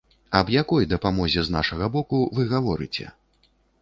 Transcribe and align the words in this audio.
Аб 0.37 0.47
якой 0.61 0.87
дапамозе 0.93 1.43
з 1.49 1.53
нашага 1.57 1.91
боку 1.97 2.23
вы 2.39 2.47
гаворыце? 2.55 3.05